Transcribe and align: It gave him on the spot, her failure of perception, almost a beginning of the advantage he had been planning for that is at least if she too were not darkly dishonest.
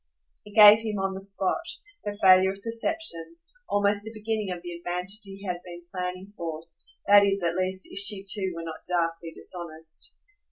It 0.45 0.55
gave 0.55 0.79
him 0.79 0.97
on 0.97 1.13
the 1.13 1.21
spot, 1.21 1.61
her 2.05 2.15
failure 2.23 2.53
of 2.53 2.63
perception, 2.63 3.37
almost 3.69 4.07
a 4.07 4.11
beginning 4.11 4.49
of 4.49 4.63
the 4.63 4.71
advantage 4.71 5.19
he 5.23 5.45
had 5.45 5.61
been 5.63 5.83
planning 5.91 6.31
for 6.35 6.63
that 7.05 7.23
is 7.23 7.43
at 7.43 7.53
least 7.53 7.87
if 7.91 7.99
she 7.99 8.23
too 8.27 8.51
were 8.55 8.63
not 8.63 8.83
darkly 8.87 9.29
dishonest. 9.31 10.15